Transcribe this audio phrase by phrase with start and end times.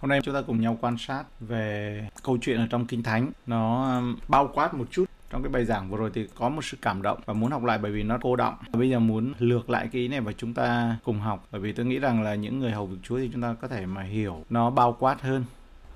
[0.00, 3.30] Hôm nay chúng ta cùng nhau quan sát về câu chuyện ở trong Kinh Thánh.
[3.46, 6.64] Nó um, bao quát một chút trong cái bài giảng vừa rồi thì có một
[6.64, 8.98] sự cảm động và muốn học lại bởi vì nó cô động và bây giờ
[8.98, 11.98] muốn lược lại cái ý này và chúng ta cùng học, bởi vì tôi nghĩ
[11.98, 14.70] rằng là những người hầu việc Chúa thì chúng ta có thể mà hiểu nó
[14.70, 15.44] bao quát hơn.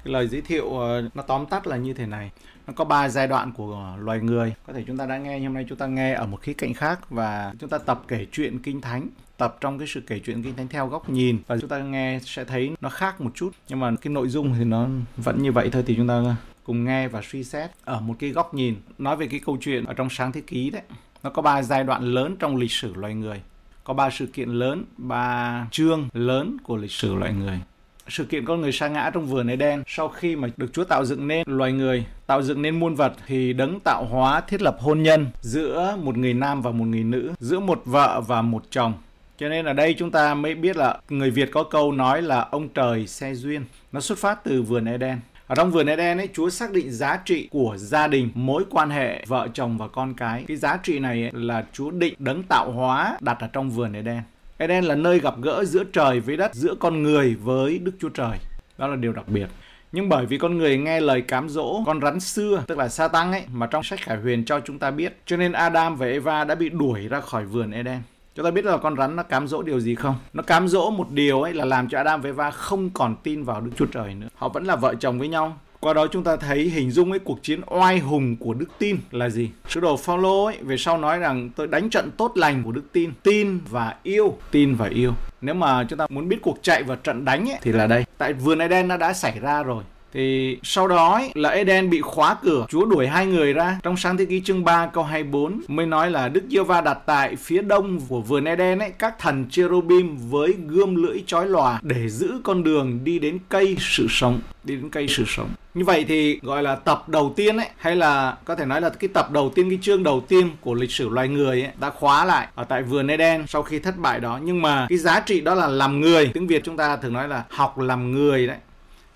[0.04, 2.30] Cái lời giới thiệu ờ, nó tóm tắt là như thế này.
[2.66, 4.54] Nó có ba giai đoạn của loài người.
[4.66, 6.52] Có thể chúng ta đã nghe nhưng hôm nay chúng ta nghe ở một khía
[6.52, 9.08] cạnh khác và chúng ta tập kể chuyện kinh thánh
[9.42, 11.38] tập trong cái sự kể chuyện kinh thánh theo góc nhìn.
[11.46, 13.50] Và chúng ta nghe sẽ thấy nó khác một chút.
[13.68, 16.84] Nhưng mà cái nội dung thì nó vẫn như vậy thôi thì chúng ta cùng
[16.84, 18.74] nghe và suy xét ở một cái góc nhìn.
[18.98, 20.82] Nói về cái câu chuyện ở trong sáng thế ký đấy
[21.22, 23.40] nó có ba giai đoạn lớn trong lịch sử loài người.
[23.84, 27.60] Có ba sự kiện lớn ba chương lớn của lịch sử loài người.
[28.08, 29.82] Sự kiện con người sa ngã trong vườn Eden.
[29.86, 33.12] Sau khi mà được Chúa tạo dựng nên loài người, tạo dựng nên muôn vật
[33.26, 37.04] thì đấng tạo hóa thiết lập hôn nhân giữa một người nam và một người
[37.04, 38.94] nữ, giữa một vợ và một chồng.
[39.38, 42.40] Cho nên ở đây chúng ta mới biết là người Việt có câu nói là
[42.50, 43.64] ông trời xe duyên.
[43.92, 45.18] Nó xuất phát từ vườn Eden.
[45.46, 48.90] Ở trong vườn Eden ấy, Chúa xác định giá trị của gia đình, mối quan
[48.90, 50.44] hệ vợ chồng và con cái.
[50.48, 53.92] Cái giá trị này ấy, là Chúa định đấng tạo hóa đặt ở trong vườn
[53.92, 54.22] Eden.
[54.56, 58.08] Eden là nơi gặp gỡ giữa trời với đất, giữa con người với Đức Chúa
[58.08, 58.38] Trời.
[58.78, 59.46] Đó là điều đặc biệt.
[59.92, 63.08] Nhưng bởi vì con người nghe lời cám dỗ con rắn xưa, tức là sa
[63.08, 65.16] tăng ấy, mà trong sách Khải Huyền cho chúng ta biết.
[65.26, 68.02] Cho nên Adam và Eva đã bị đuổi ra khỏi vườn Eden.
[68.34, 70.14] Chúng ta biết là con rắn nó cám dỗ điều gì không?
[70.32, 73.44] Nó cám dỗ một điều ấy là làm cho Adam và Eva không còn tin
[73.44, 74.26] vào Đức Chúa Trời nữa.
[74.34, 75.56] Họ vẫn là vợ chồng với nhau.
[75.80, 78.96] Qua đó chúng ta thấy hình dung ấy cuộc chiến oai hùng của đức tin
[79.10, 79.50] là gì?
[79.68, 82.92] Sứ đồ Phaolô ấy về sau nói rằng tôi đánh trận tốt lành của đức
[82.92, 85.12] tin, tin và yêu, tin và yêu.
[85.40, 88.04] Nếu mà chúng ta muốn biết cuộc chạy và trận đánh ấy, thì là đây.
[88.18, 92.00] Tại vườn Eden nó đã xảy ra rồi thì sau đó ấy, là Eden bị
[92.00, 93.78] khóa cửa, Chúa đuổi hai người ra.
[93.82, 96.98] Trong sáng thế ký chương 3 câu 24 mới nói là Đức Giê va đặt
[97.06, 101.80] tại phía đông của vườn Eden ấy các thần cherubim với gươm lưỡi chói lòa
[101.82, 105.48] để giữ con đường đi đến cây sự sống, đi đến cây sự sống.
[105.74, 108.90] Như vậy thì gọi là tập đầu tiên ấy hay là có thể nói là
[108.90, 111.90] cái tập đầu tiên cái chương đầu tiên của lịch sử loài người ấy đã
[111.90, 115.20] khóa lại ở tại vườn Eden sau khi thất bại đó nhưng mà cái giá
[115.20, 118.46] trị đó là làm người tiếng Việt chúng ta thường nói là học làm người
[118.46, 118.56] đấy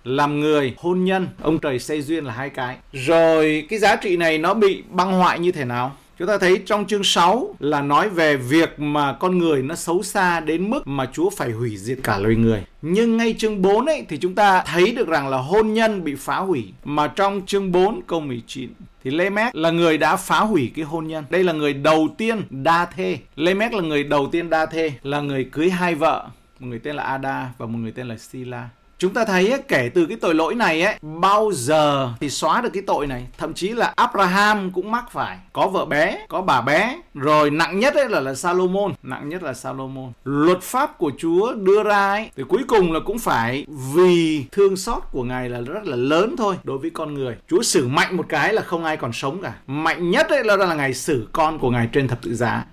[0.07, 2.77] làm người, hôn nhân, ông trời xây duyên là hai cái.
[2.93, 5.97] Rồi cái giá trị này nó bị băng hoại như thế nào?
[6.19, 10.03] Chúng ta thấy trong chương 6 là nói về việc mà con người nó xấu
[10.03, 12.65] xa đến mức mà Chúa phải hủy diệt cả loài người.
[12.83, 16.15] Nhưng ngay chương 4 ấy thì chúng ta thấy được rằng là hôn nhân bị
[16.15, 16.65] phá hủy.
[16.85, 18.71] Mà trong chương 4 câu 19
[19.05, 21.25] thì Lê Mét là người đã phá hủy cái hôn nhân.
[21.31, 23.19] Đây là người đầu tiên đa thê.
[23.37, 26.29] Lê Mét là người đầu tiên đa thê, là người cưới hai vợ.
[26.61, 28.69] Một người tên là Ada và một người tên là Sila.
[28.99, 32.61] Chúng ta thấy ấy, kể từ cái tội lỗi này ấy, bao giờ thì xóa
[32.61, 33.27] được cái tội này.
[33.39, 35.39] Thậm chí là Abraham cũng mắc phải.
[35.53, 36.99] Có vợ bé, có bà bé.
[37.15, 38.93] Rồi nặng nhất ấy là, là Salomon.
[39.03, 40.13] Nặng nhất là Salomon.
[40.25, 44.77] Luật pháp của Chúa đưa ra ấy, thì cuối cùng là cũng phải vì thương
[44.77, 47.37] xót của Ngài là rất là lớn thôi đối với con người.
[47.49, 49.55] Chúa xử mạnh một cái là không ai còn sống cả.
[49.67, 52.65] Mạnh nhất ấy là, là Ngài xử con của Ngài trên thập tự giá.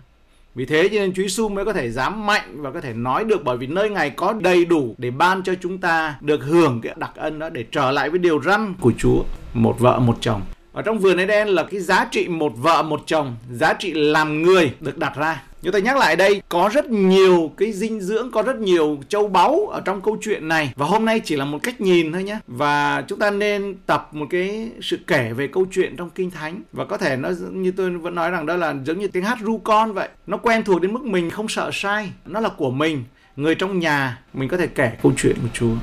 [0.55, 3.23] Vì thế cho nên Chúa Giêsu mới có thể dám mạnh và có thể nói
[3.23, 6.81] được bởi vì nơi Ngài có đầy đủ để ban cho chúng ta được hưởng
[6.81, 10.17] cái đặc ân đó để trở lại với điều răn của Chúa, một vợ một
[10.21, 10.41] chồng.
[10.73, 14.41] Ở trong vườn Eden là cái giá trị một vợ một chồng, giá trị làm
[14.41, 15.43] người được đặt ra.
[15.61, 19.27] Như tôi nhắc lại đây, có rất nhiều cái dinh dưỡng, có rất nhiều châu
[19.27, 20.73] báu ở trong câu chuyện này.
[20.75, 22.39] Và hôm nay chỉ là một cách nhìn thôi nhé.
[22.47, 26.61] Và chúng ta nên tập một cái sự kể về câu chuyện trong Kinh Thánh.
[26.71, 29.37] Và có thể nó như tôi vẫn nói rằng đó là giống như tiếng hát
[29.41, 30.09] ru con vậy.
[30.27, 32.11] Nó quen thuộc đến mức mình không sợ sai.
[32.25, 33.03] Nó là của mình.
[33.35, 35.75] Người trong nhà, mình có thể kể câu chuyện của Chúa.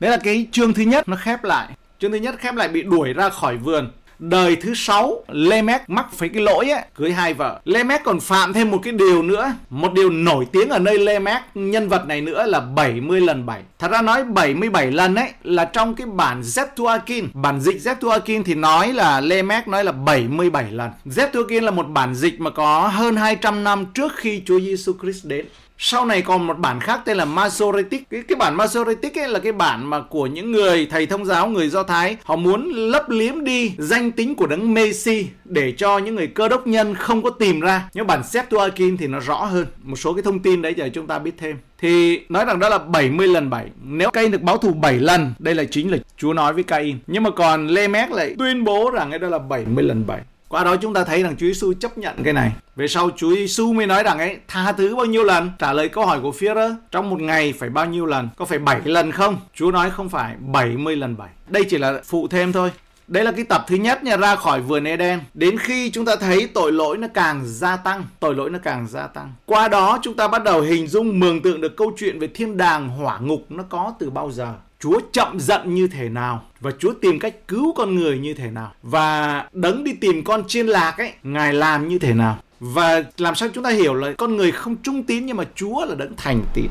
[0.00, 1.68] Đấy là cái chương thứ nhất nó khép lại.
[1.98, 6.06] Chương thứ nhất khép lại bị đuổi ra khỏi vườn đời thứ sáu Lemec mắc
[6.12, 7.60] phải cái lỗi ấy, cưới hai vợ.
[7.64, 11.42] Lemec còn phạm thêm một cái điều nữa một điều nổi tiếng ở nơi Lemec
[11.54, 15.64] nhân vật này nữa là 70 lần 7 thật ra nói 77 lần ấy là
[15.64, 20.90] trong cái bản Zeptuakin bản dịch Zeptuakin thì nói là Lemec nói là 77 lần.
[21.06, 25.26] Zeptuakin là một bản dịch mà có hơn 200 năm trước khi Chúa Giêsu Christ
[25.26, 25.46] đến
[25.80, 28.10] sau này còn một bản khác tên là Masoretic.
[28.10, 31.48] Cái cái bản Masoretic ấy là cái bản mà của những người thầy thông giáo
[31.48, 35.98] người Do Thái họ muốn lấp liếm đi danh tính của đấng Messi để cho
[35.98, 37.88] những người cơ đốc nhân không có tìm ra.
[37.94, 39.66] Nhưng bản Septuagint thì nó rõ hơn.
[39.82, 41.56] Một số cái thông tin đấy để chúng ta biết thêm.
[41.78, 43.66] Thì nói rằng đó là 70 lần 7.
[43.82, 46.98] Nếu Cain được báo thù 7 lần, đây là chính là Chúa nói với Cain.
[47.06, 50.20] Nhưng mà còn Lê Mét lại tuyên bố rằng cái đó là 70 lần 7.
[50.48, 52.52] Qua đó chúng ta thấy rằng Chúa Giêsu chấp nhận cái này.
[52.76, 55.50] Về sau Chúa Giêsu mới nói rằng ấy tha thứ bao nhiêu lần?
[55.58, 58.28] Trả lời câu hỏi của phía đó trong một ngày phải bao nhiêu lần?
[58.36, 59.36] Có phải 7 lần không?
[59.54, 61.28] Chúa nói không phải 70 lần 7.
[61.48, 62.70] Đây chỉ là phụ thêm thôi.
[63.08, 65.20] Đây là cái tập thứ nhất nha ra khỏi vườn Eden.
[65.34, 68.86] Đến khi chúng ta thấy tội lỗi nó càng gia tăng, tội lỗi nó càng
[68.88, 69.32] gia tăng.
[69.46, 72.56] Qua đó chúng ta bắt đầu hình dung mường tượng được câu chuyện về thiên
[72.56, 74.54] đàng hỏa ngục nó có từ bao giờ.
[74.80, 78.50] Chúa chậm giận như thế nào và Chúa tìm cách cứu con người như thế
[78.50, 82.38] nào và đấng đi tìm con chiên lạc ấy, ngài làm như thế nào?
[82.60, 85.84] Và làm sao chúng ta hiểu là con người không trung tín nhưng mà Chúa
[85.84, 86.66] là đấng thành tín?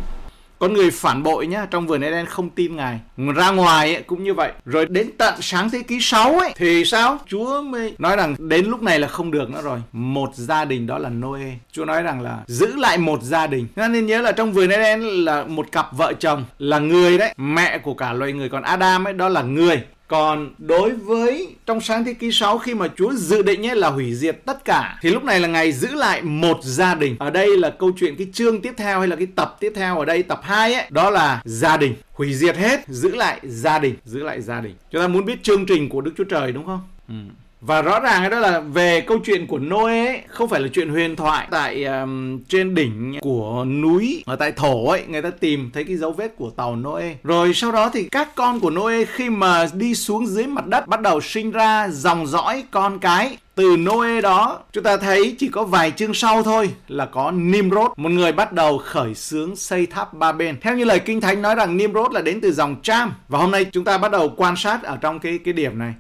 [0.60, 3.00] Con người phản bội nhá trong vườn Eden không tin ngài.
[3.36, 4.52] Ra ngoài ấy, cũng như vậy.
[4.66, 7.18] Rồi đến tận sáng thế kỷ 6 ấy thì sao?
[7.28, 9.80] Chúa mới nói rằng đến lúc này là không được nữa rồi.
[9.92, 11.52] Một gia đình đó là Noe.
[11.72, 13.68] Chúa nói rằng là giữ lại một gia đình.
[13.76, 17.78] Nên nhớ là trong vườn Eden là một cặp vợ chồng là người đấy mẹ
[17.78, 18.50] của cả loài người.
[18.50, 22.74] Còn Adam ấy đó là người còn đối với trong sáng thế kỷ 6 khi
[22.74, 25.72] mà Chúa dự định ấy là hủy diệt tất cả thì lúc này là ngày
[25.72, 27.16] giữ lại một gia đình.
[27.20, 30.00] Ở đây là câu chuyện cái chương tiếp theo hay là cái tập tiếp theo
[30.00, 31.96] ở đây tập 2 ấy đó là gia đình.
[32.12, 34.76] Hủy diệt hết, giữ lại gia đình, giữ lại gia đình.
[34.92, 36.82] Chúng ta muốn biết chương trình của Đức Chúa Trời đúng không?
[37.08, 37.16] Ừ
[37.62, 40.90] và rõ ràng đó là về câu chuyện của Noe ấy, không phải là chuyện
[40.90, 41.48] huyền thoại.
[41.52, 45.96] Tại um, trên đỉnh của núi ở tại thổ ấy người ta tìm thấy cái
[45.96, 47.16] dấu vết của tàu Noe.
[47.24, 50.88] Rồi sau đó thì các con của Noe khi mà đi xuống dưới mặt đất
[50.88, 53.38] bắt đầu sinh ra dòng dõi con cái.
[53.56, 57.92] Từ Noe đó chúng ta thấy chỉ có vài chương sau thôi là có Nimrod
[57.98, 60.58] một người bắt đầu khởi xướng xây tháp ba bên.
[60.62, 63.14] Theo như lời kinh thánh nói rằng Nimrod là đến từ dòng Cham.
[63.28, 65.94] Và hôm nay chúng ta bắt đầu quan sát ở trong cái cái điểm này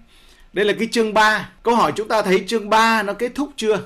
[0.58, 1.50] đây là cái chương 3.
[1.64, 3.80] Câu hỏi chúng ta thấy chương 3 nó kết thúc chưa?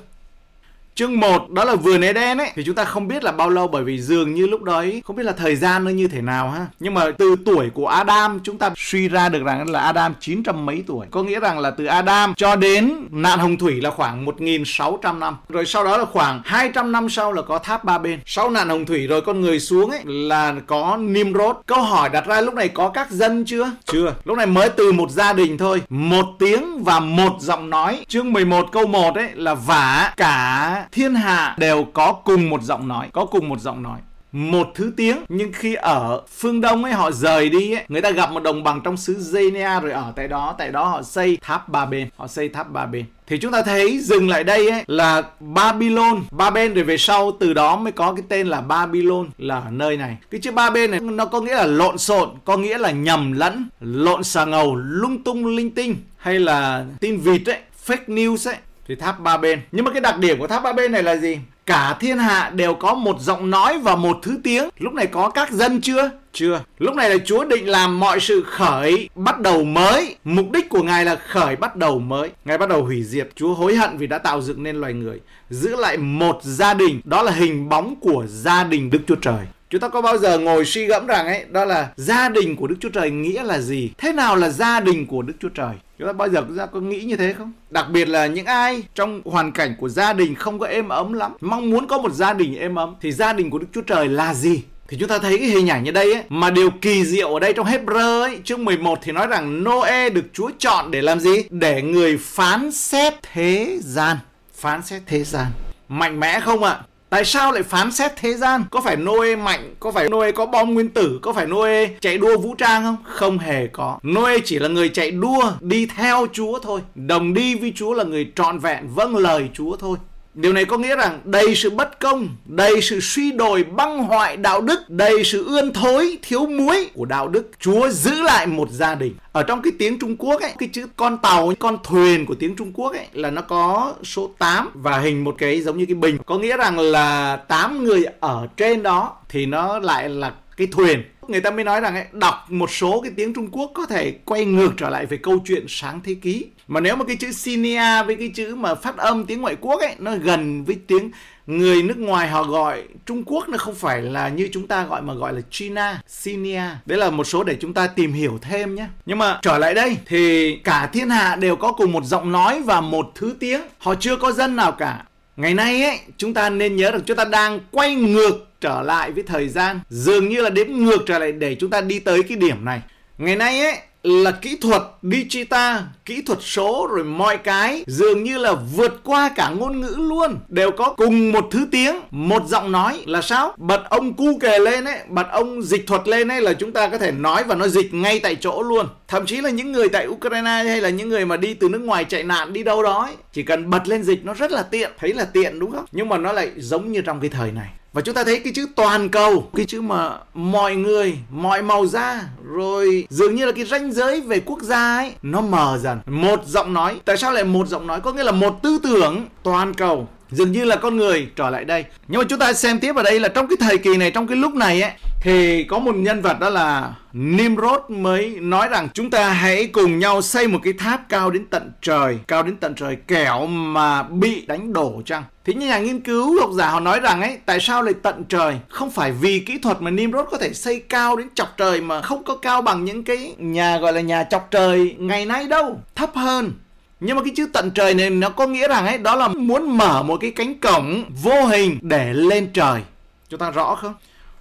[0.95, 3.67] Chương 1 đó là vườn Eden ấy thì chúng ta không biết là bao lâu
[3.67, 6.49] bởi vì dường như lúc đấy không biết là thời gian nó như thế nào
[6.49, 6.65] ha.
[6.79, 10.65] Nhưng mà từ tuổi của Adam chúng ta suy ra được rằng là Adam 900
[10.65, 11.07] mấy tuổi.
[11.11, 15.37] Có nghĩa rằng là từ Adam cho đến nạn hồng thủy là khoảng 1600 năm.
[15.49, 18.19] Rồi sau đó là khoảng 200 năm sau là có tháp ba bên.
[18.25, 21.55] Sau nạn hồng thủy rồi con người xuống ấy là có Nimrod.
[21.65, 23.71] Câu hỏi đặt ra lúc này có các dân chưa?
[23.85, 24.15] Chưa.
[24.23, 25.81] Lúc này mới từ một gia đình thôi.
[25.89, 28.05] Một tiếng và một giọng nói.
[28.07, 32.87] Chương 11 câu 1 ấy là vả cả thiên hạ đều có cùng một giọng
[32.87, 33.99] nói, có cùng một giọng nói.
[34.31, 38.11] Một thứ tiếng, nhưng khi ở phương đông ấy, họ rời đi ấy, người ta
[38.11, 41.37] gặp một đồng bằng trong xứ Zenia rồi ở tại đó tại đó họ xây
[41.41, 43.05] tháp ba bên, họ xây tháp ba bên.
[43.27, 46.23] Thì chúng ta thấy dừng lại đây ấy, là Babylon.
[46.31, 49.71] Ba bên rồi về sau, từ đó mới có cái tên là Babylon là ở
[49.71, 50.17] nơi này.
[50.31, 53.31] Cái chữ ba bên này, nó có nghĩa là lộn xộn, có nghĩa là nhầm
[53.31, 58.49] lẫn, lộn xà ngầu, lung tung linh tinh, hay là tin vịt ấy, fake news
[58.49, 58.57] ấy
[58.91, 59.61] thì tháp ba bên.
[59.71, 61.39] Nhưng mà cái đặc điểm của tháp ba bên này là gì?
[61.65, 64.69] Cả thiên hạ đều có một giọng nói và một thứ tiếng.
[64.79, 66.09] Lúc này có các dân chưa?
[66.33, 66.63] Chưa.
[66.79, 70.15] Lúc này là chúa định làm mọi sự khởi bắt đầu mới.
[70.23, 72.29] Mục đích của ngài là khởi bắt đầu mới.
[72.45, 73.29] Ngài bắt đầu hủy diệt.
[73.35, 77.01] Chúa hối hận vì đã tạo dựng nên loài người, giữ lại một gia đình.
[77.03, 80.39] Đó là hình bóng của gia đình đức chúa trời chúng ta có bao giờ
[80.39, 83.59] ngồi suy gẫm rằng ấy đó là gia đình của đức chúa trời nghĩa là
[83.59, 86.57] gì thế nào là gia đình của đức chúa trời chúng ta bao giờ chúng
[86.57, 89.89] ta có nghĩ như thế không đặc biệt là những ai trong hoàn cảnh của
[89.89, 92.95] gia đình không có êm ấm lắm mong muốn có một gia đình êm ấm
[93.01, 95.67] thì gia đình của đức chúa trời là gì thì chúng ta thấy cái hình
[95.67, 98.99] ảnh như đây ấy, mà điều kỳ diệu ở đây trong Hebrew ấy, chương 11
[99.01, 101.31] thì nói rằng Noe được Chúa chọn để làm gì?
[101.49, 104.17] Để người phán xét thế gian.
[104.55, 105.45] Phán xét thế gian.
[105.89, 106.71] Mạnh mẽ không ạ?
[106.71, 106.83] À?
[107.11, 108.63] Tại sao lại phán xét thế gian?
[108.71, 109.75] Có phải Noe mạnh?
[109.79, 111.19] Có phải Noe có bom nguyên tử?
[111.21, 112.97] Có phải Noe chạy đua vũ trang không?
[113.03, 113.99] Không hề có.
[114.03, 116.81] Noe chỉ là người chạy đua, đi theo Chúa thôi.
[116.95, 119.97] Đồng đi với Chúa là người trọn vẹn vâng lời Chúa thôi.
[120.33, 124.37] Điều này có nghĩa rằng đầy sự bất công, đầy sự suy đồi băng hoại
[124.37, 127.51] đạo đức, đầy sự ươn thối, thiếu muối của đạo đức.
[127.59, 129.15] Chúa giữ lại một gia đình.
[129.31, 132.55] Ở trong cái tiếng Trung Quốc ấy, cái chữ con tàu, con thuyền của tiếng
[132.55, 135.95] Trung Quốc ấy là nó có số 8 và hình một cái giống như cái
[135.95, 136.17] bình.
[136.25, 141.03] Có nghĩa rằng là 8 người ở trên đó thì nó lại là cái thuyền
[141.31, 144.11] người ta mới nói rằng ấy, đọc một số cái tiếng Trung Quốc có thể
[144.25, 147.31] quay ngược trở lại về câu chuyện sáng thế ký mà nếu mà cái chữ
[147.31, 151.11] Sinia với cái chữ mà phát âm tiếng ngoại quốc ấy nó gần với tiếng
[151.47, 155.01] người nước ngoài họ gọi Trung Quốc nó không phải là như chúng ta gọi
[155.01, 156.63] mà gọi là China, Sinia.
[156.85, 158.87] Đấy là một số để chúng ta tìm hiểu thêm nhé.
[159.05, 162.61] Nhưng mà trở lại đây thì cả thiên hạ đều có cùng một giọng nói
[162.61, 163.61] và một thứ tiếng.
[163.77, 165.03] Họ chưa có dân nào cả.
[165.37, 169.11] Ngày nay ấy, chúng ta nên nhớ rằng chúng ta đang quay ngược trở lại
[169.11, 169.79] với thời gian.
[169.89, 172.81] Dường như là đếm ngược trở lại để chúng ta đi tới cái điểm này.
[173.17, 178.37] Ngày nay ấy, là kỹ thuật digital, kỹ thuật số rồi mọi cái dường như
[178.37, 182.71] là vượt qua cả ngôn ngữ luôn, đều có cùng một thứ tiếng, một giọng
[182.71, 183.53] nói là sao?
[183.57, 186.87] Bật ông cu kề lên ấy, bật ông dịch thuật lên ấy là chúng ta
[186.87, 188.87] có thể nói và nó dịch ngay tại chỗ luôn.
[189.11, 191.81] Thậm chí là những người tại Ukraine hay là những người mà đi từ nước
[191.81, 194.63] ngoài chạy nạn đi đâu đó ấy, chỉ cần bật lên dịch nó rất là
[194.63, 195.85] tiện, thấy là tiện đúng không?
[195.91, 197.67] Nhưng mà nó lại giống như trong cái thời này.
[197.93, 201.85] Và chúng ta thấy cái chữ toàn cầu cái chữ mà mọi người mọi màu
[201.85, 205.99] da rồi dường như là cái ranh giới về quốc gia ấy nó mờ dần.
[206.05, 208.01] Một giọng nói tại sao lại một giọng nói?
[208.01, 210.07] Có nghĩa là một tư tưởng toàn cầu.
[210.31, 211.85] Dường như là con người trở lại đây.
[212.07, 214.27] Nhưng mà chúng ta xem tiếp ở đây là trong cái thời kỳ này trong
[214.27, 214.91] cái lúc này ấy
[215.21, 219.99] thì có một nhân vật đó là Nimrod mới nói rằng chúng ta hãy cùng
[219.99, 224.03] nhau xây một cái tháp cao đến tận trời, cao đến tận trời kẻo mà
[224.03, 225.23] bị đánh đổ chăng?
[225.45, 228.23] Thế nhưng nhà nghiên cứu học giả họ nói rằng ấy, tại sao lại tận
[228.29, 228.55] trời?
[228.69, 232.01] Không phải vì kỹ thuật mà Nimrod có thể xây cao đến chọc trời mà
[232.01, 235.79] không có cao bằng những cái nhà gọi là nhà chọc trời ngày nay đâu,
[235.95, 236.51] thấp hơn.
[236.99, 239.77] Nhưng mà cái chữ tận trời này nó có nghĩa rằng ấy đó là muốn
[239.77, 242.81] mở một cái cánh cổng vô hình để lên trời.
[243.29, 243.93] Chúng ta rõ không?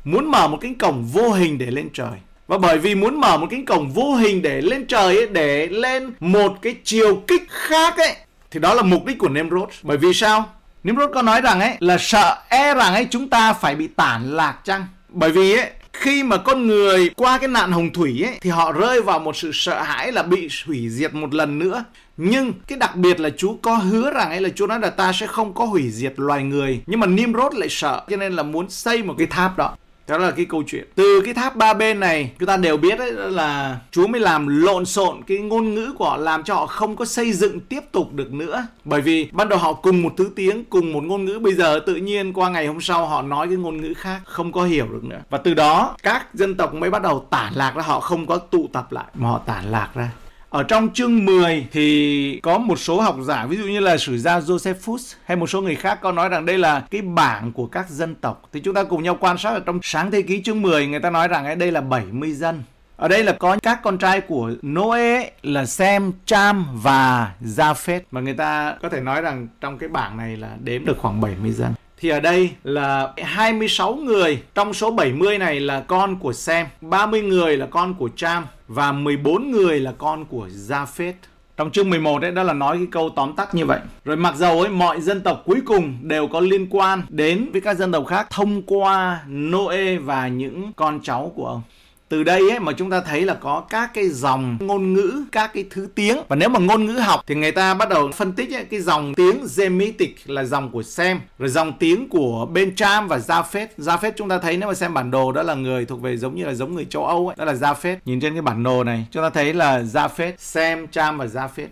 [0.05, 2.19] Muốn mở một cánh cổng vô hình để lên trời.
[2.47, 5.67] Và bởi vì muốn mở một cánh cổng vô hình để lên trời ấy, để
[5.67, 8.17] lên một cái chiều kích khác ấy
[8.51, 9.69] thì đó là mục đích của Nimrod.
[9.83, 10.49] Bởi vì sao?
[10.85, 14.37] Nimrod có nói rằng ấy là sợ e rằng ấy chúng ta phải bị tản
[14.37, 14.87] lạc chăng?
[15.09, 18.73] Bởi vì ấy khi mà con người qua cái nạn hồng thủy ấy thì họ
[18.73, 21.85] rơi vào một sự sợ hãi là bị hủy diệt một lần nữa
[22.17, 25.13] nhưng cái đặc biệt là Chúa có hứa rằng ấy là Chúa nói là ta
[25.13, 28.43] sẽ không có hủy diệt loài người nhưng mà Nimrod lại sợ cho nên là
[28.43, 29.77] muốn xây một cái tháp đó
[30.09, 30.89] đó là cái câu chuyện.
[30.95, 34.63] Từ cái tháp ba bên này, chúng ta đều biết đấy là Chúa mới làm
[34.63, 37.81] lộn xộn cái ngôn ngữ của họ, làm cho họ không có xây dựng tiếp
[37.93, 38.67] tục được nữa.
[38.85, 41.81] Bởi vì ban đầu họ cùng một thứ tiếng, cùng một ngôn ngữ, bây giờ
[41.87, 44.87] tự nhiên qua ngày hôm sau họ nói cái ngôn ngữ khác, không có hiểu
[44.87, 45.21] được nữa.
[45.31, 48.37] Và từ đó, các dân tộc mới bắt đầu tản lạc ra, họ không có
[48.37, 50.11] tụ tập lại, mà họ tản lạc ra
[50.51, 54.19] ở trong chương 10 thì có một số học giả ví dụ như là sử
[54.19, 57.67] gia Josephus hay một số người khác có nói rằng đây là cái bảng của
[57.67, 58.43] các dân tộc.
[58.53, 61.01] Thì chúng ta cùng nhau quan sát ở trong sáng thế ký chương 10 người
[61.01, 62.63] ta nói rằng đây là 70 dân.
[62.97, 68.01] Ở đây là có các con trai của Noe là Sem, Cham và Japheth.
[68.11, 71.21] Mà người ta có thể nói rằng trong cái bảng này là đếm được khoảng
[71.21, 76.33] 70 dân thì ở đây là 26 người trong số 70 này là con của
[76.33, 81.13] Sem, 30 người là con của Cham và 14 người là con của Japheth.
[81.57, 83.81] Trong chương 11 ấy đó là nói cái câu tóm tắt như vậy.
[84.05, 87.61] Rồi mặc dầu ấy mọi dân tộc cuối cùng đều có liên quan đến với
[87.61, 91.63] các dân tộc khác thông qua Noe và những con cháu của ông
[92.11, 95.51] từ đây ấy mà chúng ta thấy là có các cái dòng ngôn ngữ các
[95.55, 96.19] cái thứ tiếng.
[96.29, 98.81] Và nếu mà ngôn ngữ học thì người ta bắt đầu phân tích ấy, cái
[98.81, 103.67] dòng tiếng Semitic là dòng của Sem rồi dòng tiếng của bên Cham và Japheth.
[103.79, 106.35] Japheth chúng ta thấy nếu mà xem bản đồ đó là người thuộc về giống
[106.35, 107.97] như là giống người châu Âu ấy đó là Japheth.
[108.05, 111.69] Nhìn trên cái bản đồ này chúng ta thấy là Japheth Sem Cham và Japheth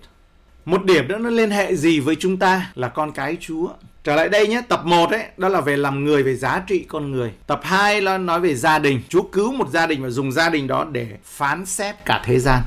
[0.68, 3.68] một điểm nữa nó liên hệ gì với chúng ta là con cái Chúa
[4.04, 6.84] Trở lại đây nhé, tập 1 ấy, đó là về làm người, về giá trị
[6.88, 7.32] con người.
[7.46, 9.00] Tập 2 là nói về gia đình.
[9.08, 12.38] Chúa cứu một gia đình và dùng gia đình đó để phán xét cả thế
[12.38, 12.62] gian.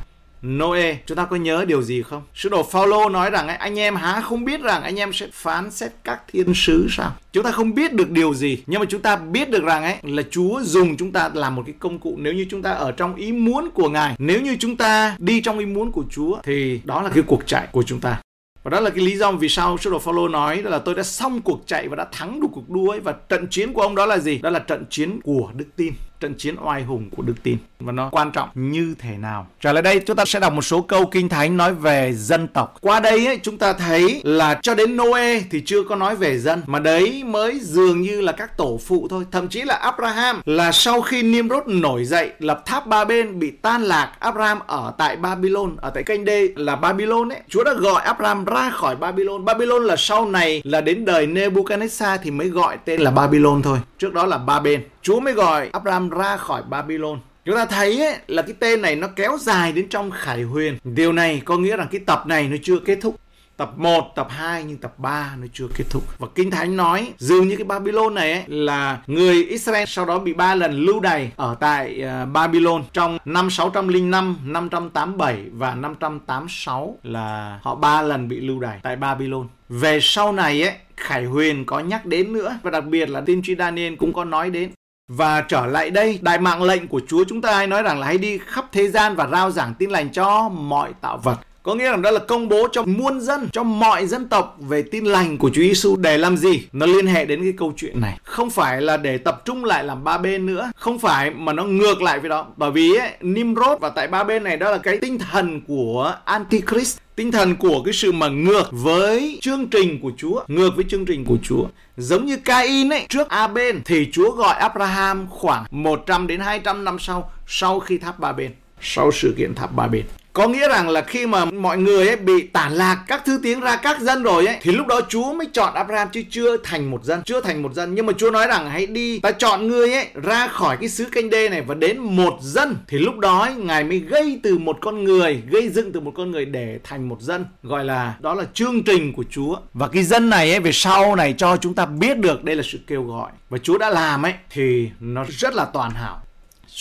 [0.47, 2.21] Noe, chúng ta có nhớ điều gì không?
[2.35, 5.27] Sứ đồ Phaolô nói rằng ấy, anh em há không biết rằng anh em sẽ
[5.33, 7.11] phán xét các thiên sứ sao?
[7.33, 9.95] Chúng ta không biết được điều gì, nhưng mà chúng ta biết được rằng ấy
[10.03, 12.91] là Chúa dùng chúng ta làm một cái công cụ nếu như chúng ta ở
[12.91, 14.15] trong ý muốn của Ngài.
[14.17, 17.47] Nếu như chúng ta đi trong ý muốn của Chúa thì đó là cái cuộc
[17.47, 18.21] chạy của chúng ta.
[18.63, 21.03] Và đó là cái lý do vì sao sứ đồ Phaolô nói là tôi đã
[21.03, 23.95] xong cuộc chạy và đã thắng được cuộc đua ấy và trận chiến của ông
[23.95, 24.37] đó là gì?
[24.37, 27.91] Đó là trận chiến của đức tin trận chiến oai hùng của đức tin và
[27.91, 29.47] nó quan trọng như thế nào.
[29.61, 32.47] Trở lại đây chúng ta sẽ đọc một số câu kinh thánh nói về dân
[32.47, 32.77] tộc.
[32.81, 36.37] Qua đây ấy, chúng ta thấy là cho đến Noe thì chưa có nói về
[36.37, 39.25] dân mà đấy mới dường như là các tổ phụ thôi.
[39.31, 43.51] Thậm chí là Abraham là sau khi Nimrod nổi dậy lập tháp ba bên bị
[43.51, 47.39] tan lạc Abraham ở tại Babylon ở tại kênh đê là Babylon ấy.
[47.49, 49.45] Chúa đã gọi Abraham ra khỏi Babylon.
[49.45, 53.77] Babylon là sau này là đến đời Nebuchadnezzar thì mới gọi tên là Babylon thôi.
[53.97, 54.83] Trước đó là Ba Bên.
[55.01, 57.19] Chúa mới gọi Abraham ra khỏi Babylon.
[57.45, 60.77] Chúng ta thấy ấy, là cái tên này nó kéo dài đến trong Khải Huyền.
[60.83, 63.15] Điều này có nghĩa là cái tập này nó chưa kết thúc.
[63.57, 66.03] Tập 1, tập 2 nhưng tập 3 nó chưa kết thúc.
[66.19, 70.19] Và Kinh Thánh nói dường như cái Babylon này ấy, là người Israel sau đó
[70.19, 76.97] bị ba lần lưu đày ở tại uh, Babylon trong năm 605, 587 và 586
[77.03, 79.47] là họ ba lần bị lưu đày tại Babylon.
[79.69, 83.41] Về sau này ấy, Khải Huyền có nhắc đến nữa và đặc biệt là tiên
[83.43, 84.71] tri Daniel cũng có nói đến
[85.17, 88.07] và trở lại đây, đại mạng lệnh của Chúa chúng ta hay nói rằng là
[88.07, 91.37] hãy đi khắp thế gian và rao giảng tin lành cho mọi tạo vật.
[91.63, 94.81] Có nghĩa rằng đó là công bố cho muôn dân, cho mọi dân tộc về
[94.81, 96.67] tin lành của Chúa Giêsu để làm gì?
[96.71, 98.17] Nó liên hệ đến cái câu chuyện này.
[98.23, 101.63] Không phải là để tập trung lại làm ba bên nữa, không phải mà nó
[101.63, 102.47] ngược lại với đó.
[102.57, 106.15] Bởi vì ấy, Nimrod và tại ba bên này đó là cái tinh thần của
[106.25, 110.85] Antichrist tinh thần của cái sự mà ngược với chương trình của Chúa, ngược với
[110.89, 111.65] chương trình của Chúa.
[111.97, 116.99] Giống như Cain ấy, trước Abel thì Chúa gọi Abraham khoảng 100 đến 200 năm
[116.99, 118.51] sau, sau khi tháp ba bên,
[118.81, 122.15] sau sự kiện tháp ba bên có nghĩa rằng là khi mà mọi người ấy
[122.15, 125.33] bị tản lạc các thứ tiếng ra các dân rồi ấy thì lúc đó Chúa
[125.33, 127.95] mới chọn Abraham chứ chưa thành một dân chưa thành một dân.
[127.95, 131.05] Nhưng mà Chúa nói rằng hãy đi ta chọn ngươi ấy ra khỏi cái xứ
[131.11, 132.77] canh đê này và đến một dân.
[132.87, 136.11] Thì lúc đó ấy, ngài mới gây từ một con người gây dựng từ một
[136.15, 137.45] con người để thành một dân.
[137.63, 139.55] Gọi là đó là chương trình của Chúa.
[139.73, 142.63] Và cái dân này ấy về sau này cho chúng ta biết được đây là
[142.65, 143.31] sự kêu gọi.
[143.49, 146.21] Và Chúa đã làm ấy thì nó rất là toàn hảo.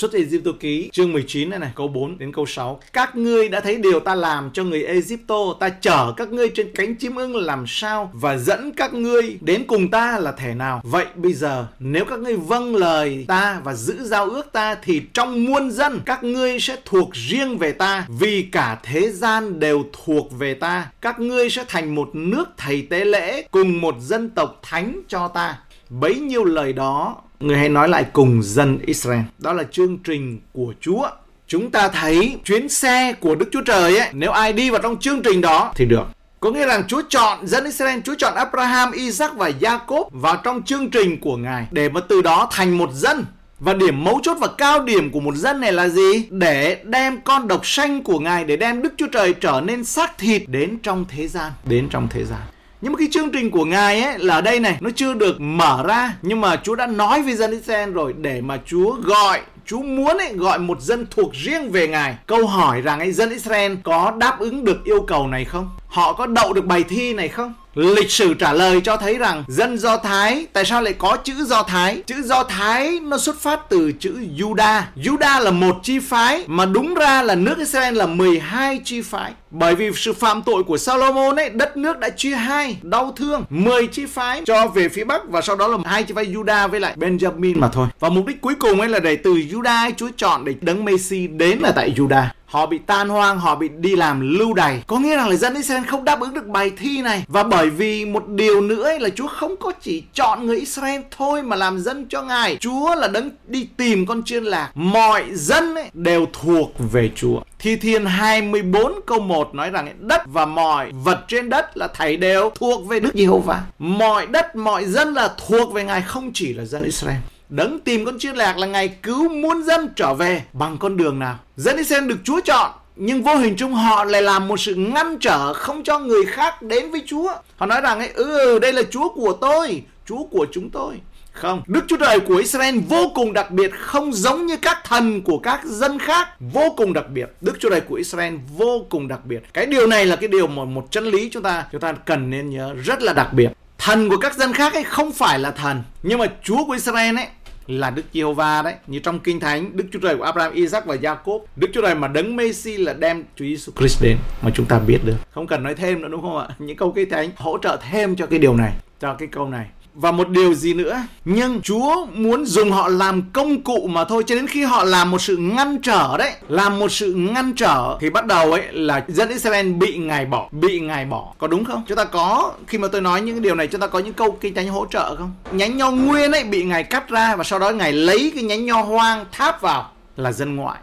[0.00, 3.60] Xuất Egypto ký, chương 19 này này, câu 4 đến câu 6 Các ngươi đã
[3.60, 7.36] thấy điều ta làm cho người Egypto, Ta chở các ngươi trên cánh chim ưng
[7.36, 10.80] làm sao Và dẫn các ngươi đến cùng ta là thể nào?
[10.84, 15.02] Vậy bây giờ, nếu các ngươi vâng lời ta Và giữ giao ước ta, Thì
[15.14, 19.84] trong muôn dân, các ngươi sẽ thuộc riêng về ta, Vì cả thế gian đều
[20.04, 20.90] thuộc về ta.
[21.00, 25.28] Các ngươi sẽ thành một nước thầy tế lễ, Cùng một dân tộc thánh cho
[25.28, 25.58] ta.
[25.90, 29.20] Bấy nhiêu lời đó người hãy nói lại cùng dân Israel.
[29.38, 31.08] Đó là chương trình của Chúa.
[31.46, 34.96] Chúng ta thấy chuyến xe của Đức Chúa Trời ấy, nếu ai đi vào trong
[34.96, 36.04] chương trình đó thì được.
[36.40, 40.62] Có nghĩa là Chúa chọn dân Israel, Chúa chọn Abraham, Isaac và Jacob vào trong
[40.62, 43.24] chương trình của Ngài để mà từ đó thành một dân.
[43.58, 46.28] Và điểm mấu chốt và cao điểm của một dân này là gì?
[46.30, 50.18] Để đem con độc sanh của Ngài, để đem Đức Chúa Trời trở nên xác
[50.18, 51.52] thịt đến trong thế gian.
[51.64, 52.40] Đến trong thế gian.
[52.82, 55.40] Nhưng mà cái chương trình của Ngài ấy là ở đây này, nó chưa được
[55.40, 56.14] mở ra.
[56.22, 60.18] Nhưng mà Chúa đã nói với dân Israel rồi để mà Chúa gọi Chúa muốn
[60.18, 62.16] ấy, gọi một dân thuộc riêng về Ngài.
[62.26, 65.70] Câu hỏi rằng ấy, dân Israel có đáp ứng được yêu cầu này không?
[65.86, 67.54] Họ có đậu được bài thi này không?
[67.74, 71.34] Lịch sử trả lời cho thấy rằng dân Do Thái tại sao lại có chữ
[71.44, 72.02] Do Thái?
[72.06, 74.82] Chữ Do Thái nó xuất phát từ chữ Juda.
[74.96, 79.32] Juda là một chi phái mà đúng ra là nước Israel là 12 chi phái.
[79.50, 83.44] Bởi vì sự phạm tội của Salomon ấy, đất nước đã chia hai, đau thương,
[83.50, 86.68] 10 chi phái cho về phía Bắc và sau đó là hai chi phái Juda
[86.68, 87.88] với lại Benjamin mà thôi.
[88.00, 91.26] Và mục đích cuối cùng ấy là để từ Juda Chúa chọn để đấng Messi
[91.26, 94.82] đến là tại Juda họ bị tan hoang họ bị đi làm lưu đày.
[94.86, 97.24] Có nghĩa rằng là dân Israel không đáp ứng được bài thi này.
[97.28, 101.00] Và bởi vì một điều nữa ấy là Chúa không có chỉ chọn người Israel
[101.16, 102.56] thôi mà làm dân cho ngài.
[102.60, 104.70] Chúa là đấng đi tìm con chiên lạc.
[104.74, 107.40] Mọi dân ấy đều thuộc về Chúa.
[107.58, 112.16] Thi Thiên 24 câu 1 nói rằng đất và mọi vật trên đất là thảy
[112.16, 113.62] đều thuộc về Đức Giê-hô-va.
[113.78, 117.18] Mọi đất, mọi dân là thuộc về Ngài không chỉ là dân Israel.
[117.50, 121.18] Đấng tìm con chiên lạc là ngày cứu muôn dân trở về bằng con đường
[121.18, 121.38] nào.
[121.56, 125.18] Dân Israel được Chúa chọn nhưng vô hình chung họ lại làm một sự ngăn
[125.18, 127.32] trở không cho người khác đến với Chúa.
[127.56, 130.94] Họ nói rằng ấy, ừ đây là Chúa của tôi, Chúa của chúng tôi.
[131.32, 135.22] Không, Đức Chúa Trời của Israel vô cùng đặc biệt, không giống như các thần
[135.22, 137.30] của các dân khác, vô cùng đặc biệt.
[137.40, 139.42] Đức Chúa Trời của Israel vô cùng đặc biệt.
[139.52, 142.30] Cái điều này là cái điều mà một chân lý chúng ta chúng ta cần
[142.30, 143.48] nên nhớ rất là đặc biệt.
[143.78, 147.16] Thần của các dân khác ấy không phải là thần, nhưng mà Chúa của Israel
[147.16, 147.26] ấy
[147.70, 148.74] là Đức Giê-hô-va đấy.
[148.86, 151.40] Như trong Kinh Thánh, Đức Chúa Trời của Abraham, Isaac và Jacob.
[151.56, 154.78] Đức Chúa Trời mà đấng Messi là đem Chúa Giêsu Christ đến mà chúng ta
[154.78, 155.16] biết được.
[155.30, 156.48] Không cần nói thêm nữa đúng không ạ?
[156.58, 159.66] Những câu Kinh Thánh hỗ trợ thêm cho cái điều này, cho cái câu này
[159.94, 161.02] và một điều gì nữa?
[161.24, 165.10] Nhưng chúa muốn dùng họ làm công cụ mà thôi cho đến khi họ làm
[165.10, 166.32] một sự ngăn trở đấy.
[166.48, 170.48] Làm một sự ngăn trở thì bắt đầu ấy là dân israel bị ngài bỏ
[170.52, 171.34] bị ngài bỏ.
[171.38, 171.82] Có đúng không?
[171.88, 174.38] Chúng ta có khi mà tôi nói những điều này chúng ta có những câu
[174.40, 175.32] kinh thánh hỗ trợ không?
[175.52, 178.66] Nhánh nho nguyên ấy bị ngài cắt ra và sau đó ngài lấy cái nhánh
[178.66, 180.78] nho hoang tháp vào là dân ngoại.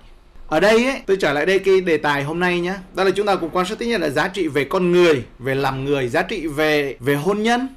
[0.48, 2.74] Ở đây ấy, tôi trở lại đây cái đề tài hôm nay nhé.
[2.94, 5.24] Đó là chúng ta cùng quan sát thứ nhất là giá trị về con người,
[5.40, 7.68] về làm người, giá trị về về hôn nhân,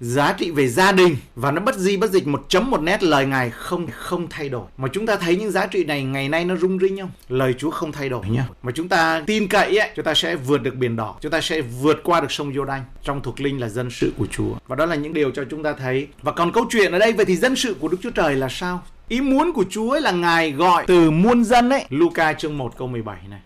[0.00, 3.02] giá trị về gia đình và nó bất di bất dịch một chấm một nét,
[3.02, 4.66] lời ngài không không thay đổi.
[4.76, 7.54] Mà chúng ta thấy những giá trị này ngày nay nó rung rinh không lời
[7.58, 8.48] chúa không thay đổi nhá.
[8.62, 11.40] Mà chúng ta tin cậy ấy, chúng ta sẽ vượt được biển đỏ, chúng ta
[11.40, 14.54] sẽ vượt qua được sông Giô-đanh trong thuộc linh là dân sự của chúa.
[14.66, 16.08] Và đó là những điều cho chúng ta thấy.
[16.22, 18.48] Và còn câu chuyện ở đây, vậy thì dân sự của đức chúa trời là
[18.50, 18.82] sao?
[19.08, 21.84] Ý muốn của chúa ấy là ngài gọi từ muôn dân ấy.
[21.90, 23.40] Luca chương 1 câu 17 này.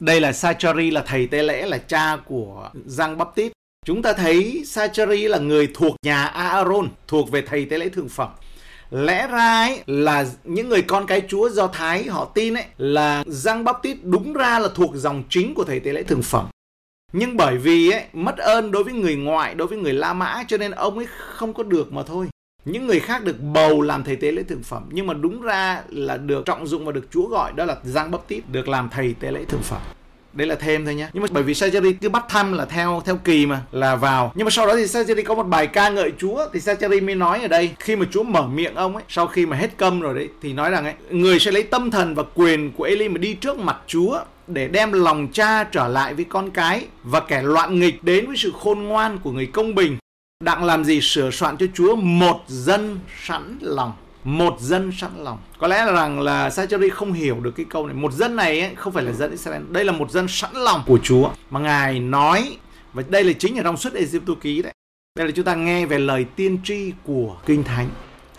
[0.00, 3.52] Đây là Sachari là thầy tế lễ, là cha của Giang Baptist
[3.84, 8.08] Chúng ta thấy Sacheri là người thuộc nhà Aaron, thuộc về thầy tế lễ thượng
[8.08, 8.28] phẩm.
[8.90, 13.24] Lẽ ra ấy, là những người con cái chúa Do Thái họ tin ấy là
[13.26, 16.46] Giang Baptist đúng ra là thuộc dòng chính của thầy tế lễ thượng phẩm.
[17.12, 20.44] Nhưng bởi vì ấy, mất ơn đối với người ngoại, đối với người La Mã
[20.48, 22.26] cho nên ông ấy không có được mà thôi.
[22.64, 25.82] Những người khác được bầu làm thầy tế lễ thượng phẩm nhưng mà đúng ra
[25.88, 29.14] là được trọng dụng và được Chúa gọi đó là Giang Baptist được làm thầy
[29.20, 29.80] tế lễ thượng phẩm
[30.34, 33.02] đấy là thêm thôi nhé nhưng mà bởi vì Sajari cứ bắt thăm là theo
[33.04, 34.32] theo kỳ mà, là vào.
[34.34, 37.14] Nhưng mà sau đó thì Sajari có một bài ca ngợi Chúa thì Sajari mới
[37.14, 37.70] nói ở đây.
[37.78, 40.52] Khi mà Chúa mở miệng ông ấy, sau khi mà hết câm rồi đấy, thì
[40.52, 43.58] nói rằng ấy, người sẽ lấy tâm thần và quyền của Eli mà đi trước
[43.58, 48.04] mặt Chúa để đem lòng cha trở lại với con cái và kẻ loạn nghịch
[48.04, 49.96] đến với sự khôn ngoan của người công bình.
[50.44, 53.92] Đặng làm gì sửa soạn cho Chúa một dân sẵn lòng
[54.24, 55.38] một dân sẵn lòng.
[55.58, 57.94] Có lẽ là rằng là Sacheri không hiểu được cái câu này.
[57.94, 59.62] Một dân này ấy, không phải là dân Israel.
[59.68, 61.30] Đây là một dân sẵn lòng của Chúa.
[61.50, 62.56] Mà ngài nói
[62.92, 64.72] và đây là chính ở trong suốt Egypto ký đấy.
[65.18, 67.90] Đây là chúng ta nghe về lời tiên tri của kinh thánh.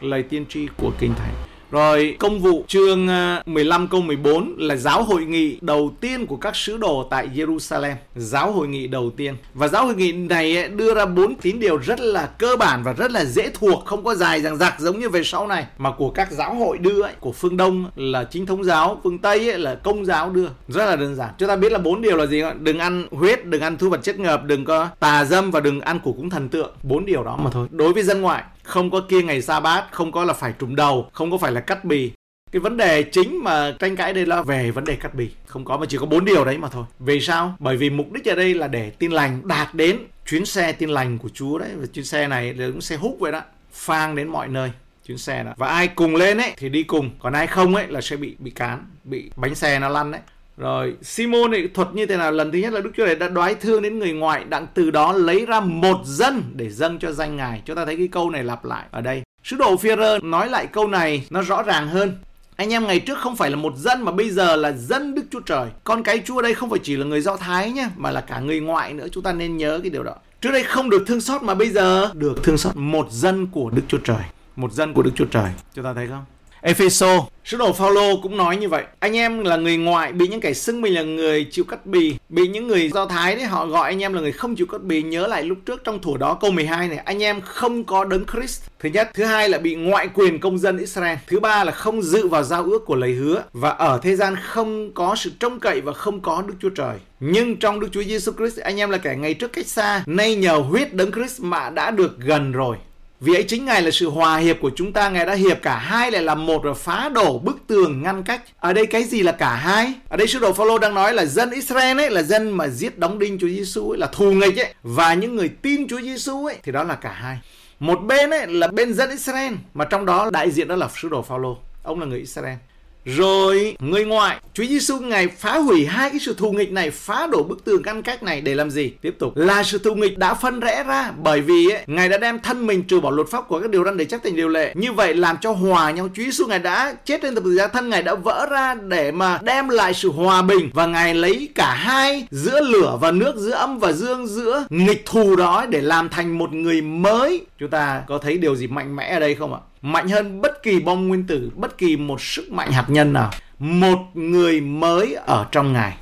[0.02, 1.34] Lời tiên tri của kinh thánh
[1.71, 6.38] rồi công vụ chương ờ, 15 câu 14 là giáo hội nghị đầu tiên của
[6.38, 7.95] các sứ đồ tại Jerusalem.
[8.15, 9.36] Giáo hội nghị đầu tiên.
[9.54, 12.84] Và giáo hội nghị này ờ, đưa ra bốn tín điều rất là cơ bản
[12.84, 15.65] và rất là dễ thuộc, không có dài dằng dặc giống như về sau này
[15.78, 19.17] mà của các giáo hội đưa ấy, của phương Đông là chính thống giáo, phương
[19.17, 20.47] Tây ấy là công giáo đưa.
[20.67, 21.30] Rất là đơn giản.
[21.38, 22.41] Chúng ta biết là bốn điều là gì?
[22.41, 22.63] không?
[22.63, 25.82] Đừng ăn huyết, đừng ăn thu vật chất ngợp, đừng có tà dâm và đừng
[25.82, 26.71] ăn của cúng thần tượng.
[26.84, 27.67] Bốn điều đó mà thôi.
[27.71, 30.75] Đối với dân ngoại không có kia ngày sa bát, không có là phải trùng
[30.75, 32.12] đầu, không có phải là cắt bì.
[32.51, 35.30] Cái vấn đề chính mà tranh cãi đây là về vấn đề cắt bì.
[35.45, 36.86] Không có, mà chỉ có bốn điều đấy mà thôi.
[36.99, 37.56] Vì sao?
[37.60, 40.89] Bởi vì mục đích ở đây là để tin lành, đạt đến chuyến xe tin
[40.89, 41.69] lành của chúa đấy.
[41.75, 43.41] Và chuyến xe này là cũng xe hút vậy đó.
[43.71, 44.71] Phang đến mọi nơi,
[45.08, 45.51] chuyến xe đó.
[45.58, 47.10] Và ai cùng lên ấy thì đi cùng.
[47.19, 50.21] Còn ai không ấy là sẽ bị bị cán, bị bánh xe nó lăn đấy
[50.57, 52.31] rồi Simon thì thuật như thế nào?
[52.31, 54.91] Lần thứ nhất là Đức Chúa Trời đã đoái thương đến người ngoại, đặng từ
[54.91, 57.61] đó lấy ra một dân để dâng cho danh Ngài.
[57.65, 59.23] Chúng ta thấy cái câu này lặp lại ở đây.
[59.43, 59.89] Sứ đồ phi
[60.23, 62.17] nói lại câu này nó rõ ràng hơn.
[62.55, 65.23] Anh em ngày trước không phải là một dân mà bây giờ là dân Đức
[65.31, 65.69] Chúa Trời.
[65.83, 68.39] Con cái Chúa đây không phải chỉ là người Do Thái nhé, mà là cả
[68.39, 69.07] người ngoại nữa.
[69.11, 70.15] Chúng ta nên nhớ cái điều đó.
[70.41, 73.69] Trước đây không được thương xót mà bây giờ được thương xót một dân của
[73.69, 74.23] Đức Chúa Trời.
[74.55, 75.51] Một dân của Đức Chúa Trời.
[75.73, 76.25] Chúng ta thấy không?
[76.65, 78.84] Epheso Sứ đồ Phaolô cũng nói như vậy.
[78.99, 82.15] Anh em là người ngoại bị những kẻ xưng mình là người chịu cắt bì,
[82.30, 84.84] bị những người Do Thái đấy họ gọi anh em là người không chịu cắt
[84.84, 85.04] bì.
[85.04, 88.25] Nhớ lại lúc trước trong thủ đó câu 12 này, anh em không có đấng
[88.25, 88.62] Christ.
[88.80, 91.17] Thứ nhất, thứ hai là bị ngoại quyền công dân Israel.
[91.28, 94.36] Thứ ba là không dự vào giao ước của lời hứa và ở thế gian
[94.36, 96.97] không có sự trông cậy và không có Đức Chúa Trời.
[97.19, 100.36] Nhưng trong Đức Chúa Giêsu Christ anh em là kẻ ngày trước cách xa, nay
[100.36, 102.78] nhờ huyết đấng Christ mà đã được gần rồi.
[103.19, 105.78] Vì ấy chính Ngài là sự hòa hiệp của chúng ta, Ngài đã hiệp cả
[105.78, 108.41] hai lại làm một rồi phá đổ bức tường ngăn cách.
[108.60, 109.93] Ở đây cái gì là cả hai?
[110.10, 112.99] Ở đây sứ đồ Phaolô đang nói là dân Israel ấy là dân mà giết
[112.99, 116.45] đóng đinh Chúa Giêsu ấy là thù nghịch ấy và những người tin Chúa Giêsu
[116.45, 117.39] ấy thì đó là cả hai.
[117.80, 121.10] Một bên ấy là bên dân Israel mà trong đó đại diện đó là sứ
[121.10, 121.58] đồ Phaolô.
[121.84, 122.58] Ông là người Israel
[123.05, 127.27] rồi người ngoại Chúa Giêsu ngài phá hủy hai cái sự thù nghịch này phá
[127.31, 128.91] đổ bức tường ngăn cách này để làm gì?
[129.01, 129.37] Tiếp tục.
[129.37, 132.67] Là sự thù nghịch đã phân rẽ ra bởi vì ấy, ngài đã đem thân
[132.67, 134.73] mình trừ bỏ luật pháp của các điều răn để chắc thành điều lệ.
[134.75, 137.67] Như vậy làm cho hòa nhau Chúa Giêsu ngài đã chết trên thập tự giá
[137.67, 140.69] thân ngài đã vỡ ra để mà đem lại sự hòa bình.
[140.73, 145.05] Và ngài lấy cả hai giữa lửa và nước giữa âm và dương giữa nghịch
[145.05, 147.41] thù đó để làm thành một người mới.
[147.59, 149.59] Chúng ta có thấy điều gì mạnh mẽ ở đây không ạ?
[149.86, 153.32] Mạnh hơn bất kỳ bom nguyên tử, bất kỳ một sức mạnh hạt nhân nào.
[153.60, 155.98] Một người mới ở trong Ngài.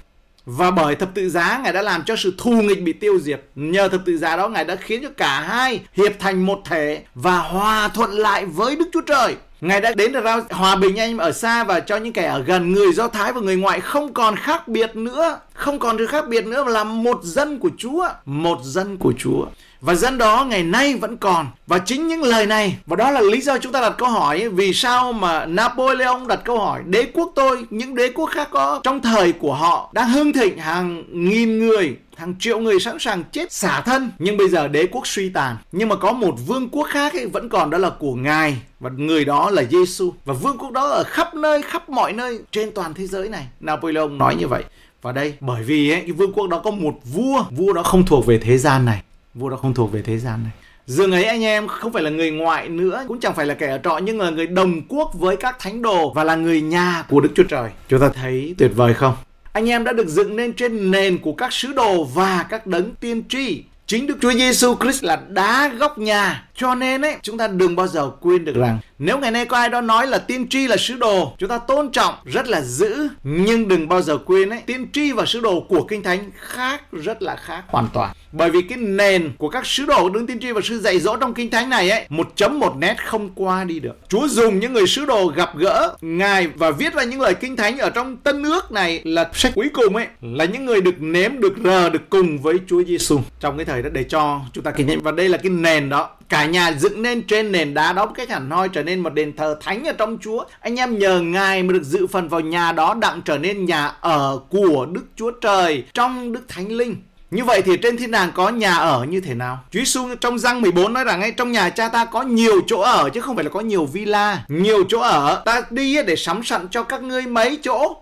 [0.45, 3.41] Và bởi thập tự giá Ngài đã làm cho sự thù nghịch bị tiêu diệt.
[3.55, 7.03] Nhờ thập tự giá đó Ngài đã khiến cho cả hai hiệp thành một thể
[7.15, 9.35] và hòa thuận lại với Đức Chúa Trời.
[9.61, 12.39] Ngài đã đến được ra hòa bình anh ở xa và cho những kẻ ở
[12.39, 15.39] gần người Do Thái và người ngoại không còn khác biệt nữa.
[15.53, 18.07] Không còn sự khác biệt nữa mà là một dân của Chúa.
[18.25, 19.45] Một dân của Chúa.
[19.83, 21.47] Và dân đó ngày nay vẫn còn.
[21.67, 24.49] Và chính những lời này, và đó là lý do chúng ta đặt câu hỏi
[24.49, 28.79] vì sao mà Napoleon đặt câu hỏi đế quốc tôi, những đế quốc khác có
[28.83, 33.23] trong thời của họ đang hưng thịnh hàng nghìn người hàng triệu người sẵn sàng
[33.31, 35.57] chết xả thân nhưng bây giờ đế quốc suy tàn.
[35.71, 38.57] Nhưng mà có một vương quốc khác ấy, vẫn còn đó là của ngài.
[38.79, 42.39] Và người đó là Giêsu và vương quốc đó ở khắp nơi khắp mọi nơi
[42.51, 43.47] trên toàn thế giới này.
[43.59, 44.63] Napoleon nói như vậy.
[45.01, 48.05] Và đây bởi vì ấy, cái vương quốc đó có một vua vua đó không
[48.05, 49.01] thuộc về thế gian này
[49.33, 50.51] vua đó không thuộc về thế gian này.
[50.85, 53.67] Dường ấy anh em không phải là người ngoại nữa, cũng chẳng phải là kẻ
[53.67, 57.05] ở trọ, nhưng là người đồng quốc với các thánh đồ và là người nhà
[57.09, 57.69] của đức chúa trời.
[57.89, 59.15] Chúng ta thấy tuyệt vời không?
[59.53, 62.95] Anh em đã được dựng nên trên nền của các sứ đồ và các đấng
[62.95, 63.63] tiên tri.
[63.87, 66.47] Chính Đức Chúa Giêsu Christ là đá góc nhà.
[66.55, 69.57] Cho nên ấy, chúng ta đừng bao giờ quên được rằng nếu ngày nay có
[69.57, 72.61] ai đó nói là tiên tri là sứ đồ, chúng ta tôn trọng, rất là
[72.61, 73.07] giữ.
[73.23, 76.81] Nhưng đừng bao giờ quên ấy, tiên tri và sứ đồ của Kinh Thánh khác,
[76.91, 78.13] rất là khác hoàn toàn.
[78.31, 81.15] Bởi vì cái nền của các sứ đồ đứng tiên tri và sư dạy dỗ
[81.15, 84.09] trong Kinh Thánh này ấy, một chấm một nét không qua đi được.
[84.09, 87.55] Chúa dùng những người sứ đồ gặp gỡ Ngài và viết ra những lời Kinh
[87.55, 91.01] Thánh ở trong Tân ước này là sách cuối cùng ấy, là những người được
[91.01, 94.63] nếm, được rờ, được cùng với Chúa Giêsu trong cái thời đó để cho chúng
[94.63, 96.09] ta kinh nghiệm và đây là cái nền đó
[96.43, 99.13] cả nhà dựng nên trên nền đá đó một cách hẳn hoi trở nên một
[99.13, 102.39] đền thờ thánh ở trong Chúa anh em nhờ ngài mà được dự phần vào
[102.41, 106.95] nhà đó đặng trở nên nhà ở của Đức Chúa Trời trong Đức Thánh Linh
[107.31, 109.59] như vậy thì trên thiên đàng có nhà ở như thế nào?
[109.71, 112.81] Chúa Giêsu trong răng 14 nói rằng ngay trong nhà cha ta có nhiều chỗ
[112.81, 115.41] ở chứ không phải là có nhiều villa, nhiều chỗ ở.
[115.45, 117.95] Ta đi để sắm sẵn cho các ngươi mấy chỗ?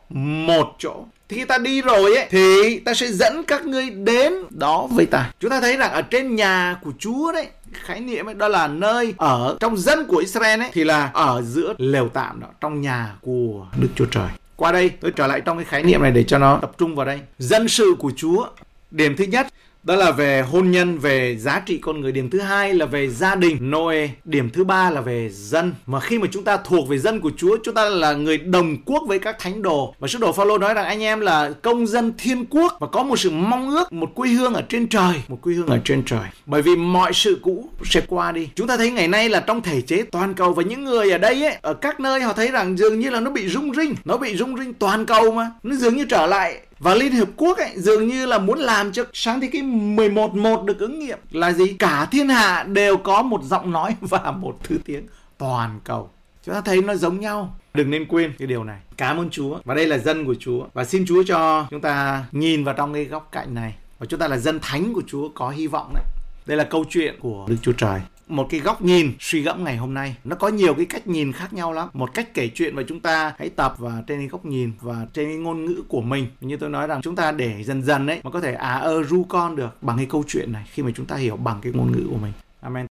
[0.45, 0.95] Một chỗ
[1.31, 5.05] thì khi ta đi rồi ấy thì ta sẽ dẫn các ngươi đến đó với
[5.05, 8.47] ta chúng ta thấy rằng ở trên nhà của chúa đấy khái niệm ấy, đó
[8.47, 12.47] là nơi ở trong dân của Israel ấy, thì là ở giữa lều tạm đó,
[12.61, 14.29] trong nhà của Đức Chúa Trời.
[14.55, 16.95] Qua đây, tôi trở lại trong cái khái niệm này để cho nó tập trung
[16.95, 17.19] vào đây.
[17.39, 18.47] Dân sự của Chúa,
[18.91, 19.47] điểm thứ nhất
[19.83, 22.11] đó là về hôn nhân, về giá trị con người.
[22.11, 23.71] Điểm thứ hai là về gia đình.
[23.71, 25.73] Noe, điểm thứ ba là về dân.
[25.85, 28.77] Mà khi mà chúng ta thuộc về dân của Chúa, chúng ta là người đồng
[28.85, 29.95] quốc với các thánh đồ.
[29.99, 33.03] Và sứ đồ Phaolô nói rằng, anh em là công dân thiên quốc và có
[33.03, 35.13] một sự mong ước, một quê hương ở trên trời.
[35.27, 36.25] Một quê hương ở trên trời.
[36.45, 38.49] Bởi vì mọi sự cũ sẽ qua đi.
[38.55, 41.17] Chúng ta thấy ngày nay là trong thể chế toàn cầu và những người ở
[41.17, 43.95] đây ấy, ở các nơi họ thấy rằng dường như là nó bị rung rinh.
[44.05, 45.51] Nó bị rung rinh toàn cầu mà.
[45.63, 48.91] Nó dường như trở lại và Liên Hiệp Quốc ấy, dường như là muốn làm
[48.91, 51.73] cho sáng thế kỷ 11 một được ứng nghiệm là gì?
[51.73, 56.09] Cả thiên hạ đều có một giọng nói và một thứ tiếng toàn cầu.
[56.45, 57.55] Chúng ta thấy nó giống nhau.
[57.73, 58.79] Đừng nên quên cái điều này.
[58.97, 59.59] Cảm ơn Chúa.
[59.65, 60.65] Và đây là dân của Chúa.
[60.73, 63.75] Và xin Chúa cho chúng ta nhìn vào trong cái góc cạnh này.
[63.99, 66.03] Và chúng ta là dân thánh của Chúa có hy vọng đấy.
[66.45, 69.77] Đây là câu chuyện của Đức Chúa Trời một cái góc nhìn suy gẫm ngày
[69.77, 70.15] hôm nay.
[70.23, 71.89] Nó có nhiều cái cách nhìn khác nhau lắm.
[71.93, 75.07] Một cách kể chuyện và chúng ta hãy tập và trên cái góc nhìn và
[75.13, 76.27] trên cái ngôn ngữ của mình.
[76.41, 79.03] Như tôi nói rằng chúng ta để dần dần đấy mà có thể à ơ
[79.03, 81.73] ru con được bằng cái câu chuyện này khi mà chúng ta hiểu bằng cái
[81.73, 82.31] ngôn ngữ của mình.
[82.61, 82.85] Amen.